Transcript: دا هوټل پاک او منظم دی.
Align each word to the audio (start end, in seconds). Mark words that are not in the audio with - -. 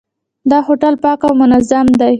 دا 0.49 0.57
هوټل 0.67 0.95
پاک 1.03 1.19
او 1.27 1.31
منظم 1.41 1.85
دی. 1.99 2.09